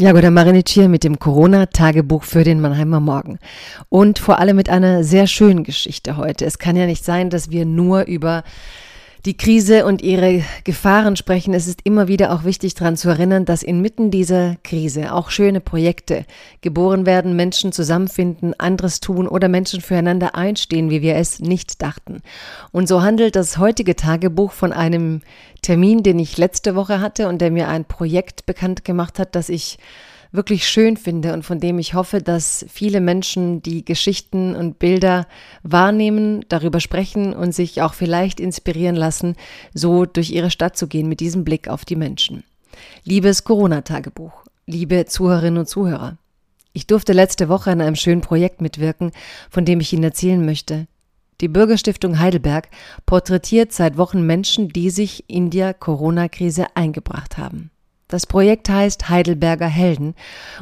[0.00, 3.40] Jagoda Marinic hier mit dem Corona-Tagebuch für den Mannheimer Morgen.
[3.88, 6.44] Und vor allem mit einer sehr schönen Geschichte heute.
[6.44, 8.44] Es kann ja nicht sein, dass wir nur über
[9.24, 11.54] die Krise und ihre Gefahren sprechen.
[11.54, 15.60] Es ist immer wieder auch wichtig daran zu erinnern, dass inmitten dieser Krise auch schöne
[15.60, 16.24] Projekte
[16.60, 22.22] geboren werden, Menschen zusammenfinden, anderes tun oder Menschen füreinander einstehen, wie wir es nicht dachten.
[22.70, 25.22] Und so handelt das heutige Tagebuch von einem
[25.62, 29.48] Termin, den ich letzte Woche hatte und der mir ein Projekt bekannt gemacht hat, das
[29.48, 29.78] ich
[30.30, 35.26] wirklich schön finde und von dem ich hoffe, dass viele Menschen die Geschichten und Bilder
[35.62, 39.36] wahrnehmen, darüber sprechen und sich auch vielleicht inspirieren lassen,
[39.74, 42.44] so durch ihre Stadt zu gehen mit diesem Blick auf die Menschen.
[43.04, 46.18] Liebes Corona-Tagebuch, liebe Zuhörerinnen und Zuhörer,
[46.72, 49.12] ich durfte letzte Woche an einem schönen Projekt mitwirken,
[49.50, 50.86] von dem ich Ihnen erzählen möchte.
[51.40, 52.68] Die Bürgerstiftung Heidelberg
[53.06, 57.70] porträtiert seit Wochen Menschen, die sich in der Corona-Krise eingebracht haben.
[58.08, 60.14] Das Projekt heißt Heidelberger Helden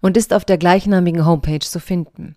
[0.00, 2.36] und ist auf der gleichnamigen Homepage zu finden.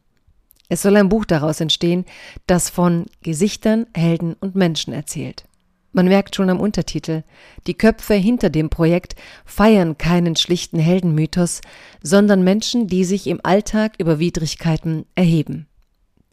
[0.67, 2.05] Es soll ein Buch daraus entstehen,
[2.47, 5.45] das von Gesichtern, Helden und Menschen erzählt.
[5.91, 7.23] Man merkt schon am Untertitel,
[7.67, 11.61] die Köpfe hinter dem Projekt feiern keinen schlichten Heldenmythos,
[12.01, 15.67] sondern Menschen, die sich im Alltag über Widrigkeiten erheben.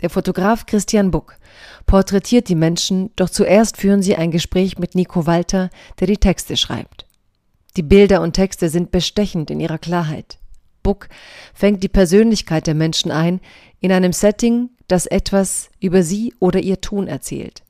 [0.00, 1.36] Der Fotograf Christian Buck
[1.86, 5.70] porträtiert die Menschen, doch zuerst führen sie ein Gespräch mit Nico Walter,
[6.00, 7.06] der die Texte schreibt.
[7.76, 10.38] Die Bilder und Texte sind bestechend in ihrer Klarheit.
[10.82, 11.08] Buck
[11.54, 13.40] fängt die Persönlichkeit der Menschen ein
[13.80, 17.62] in einem Setting, das etwas über sie oder ihr Tun erzählt.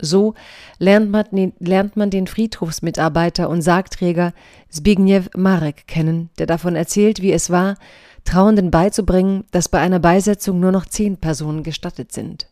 [0.00, 0.34] So
[0.78, 4.32] lernt man, lernt man den Friedhofsmitarbeiter und Sargträger
[4.70, 7.76] Zbigniew Marek kennen, der davon erzählt, wie es war,
[8.24, 12.48] Trauenden beizubringen, dass bei einer Beisetzung nur noch zehn Personen gestattet sind.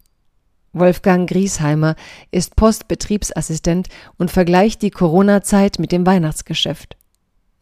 [0.79, 1.97] Wolfgang Griesheimer
[2.31, 3.89] ist Postbetriebsassistent
[4.19, 6.97] und vergleicht die Corona-Zeit mit dem Weihnachtsgeschäft.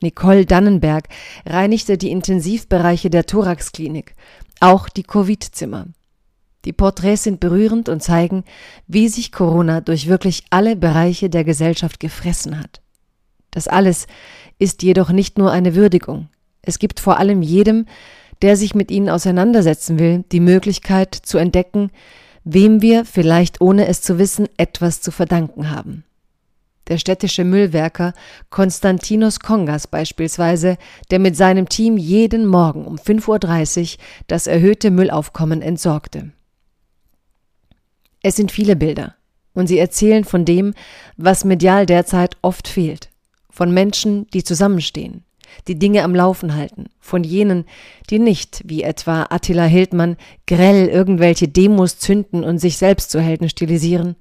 [0.03, 1.09] Nicole Dannenberg
[1.47, 4.15] reinigte die Intensivbereiche der Thoraxklinik,
[4.61, 5.87] auch die Covid-Zimmer.
[6.65, 8.45] Die Porträts sind berührend und zeigen,
[8.87, 12.81] wie sich Corona durch wirklich alle Bereiche der Gesellschaft gefressen hat.
[13.51, 14.07] Das alles
[14.59, 16.29] ist jedoch nicht nur eine Würdigung.
[16.63, 17.87] Es gibt vor allem jedem,
[18.43, 21.91] der sich mit ihnen auseinandersetzen will, die Möglichkeit zu entdecken,
[22.45, 26.05] wem wir vielleicht ohne es zu wissen etwas zu verdanken haben.
[26.89, 28.13] Der städtische Müllwerker
[28.51, 30.77] Konstantinos Kongas beispielsweise,
[31.11, 36.33] der mit seinem Team jeden Morgen um 5.30 Uhr das erhöhte Müllaufkommen entsorgte.
[38.23, 39.15] Es sind viele Bilder
[39.55, 40.75] und sie erzählen von dem,
[41.17, 43.11] was medial derzeit oft fehlt,
[43.49, 45.25] von Menschen, die zusammenstehen,
[45.69, 47.65] die Dinge am Laufen halten, von jenen,
[48.11, 50.17] die nicht, wie etwa Attila Hildmann,
[50.47, 54.17] grell irgendwelche Demos zünden und sich selbst zu Helden stilisieren.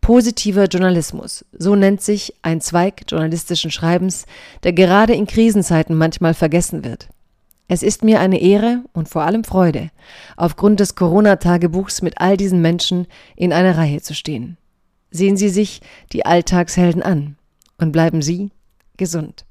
[0.00, 4.26] Positiver Journalismus, so nennt sich ein Zweig journalistischen Schreibens,
[4.62, 7.08] der gerade in Krisenzeiten manchmal vergessen wird.
[7.70, 9.90] Es ist mir eine Ehre und vor allem Freude,
[10.36, 13.06] aufgrund des Corona-Tagebuchs mit all diesen Menschen
[13.36, 14.56] in einer Reihe zu stehen.
[15.10, 17.36] Sehen Sie sich die Alltagshelden an
[17.76, 18.50] und bleiben Sie
[18.96, 19.44] gesund.